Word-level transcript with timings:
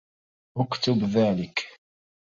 اكتب 0.57 0.97
ذلك. 1.03 1.77